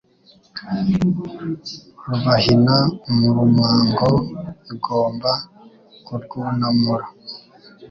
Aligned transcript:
Rubahina 2.07 2.77
umurumango 3.09 4.09
Igomba 4.73 5.31
kurwunamura 6.05 7.07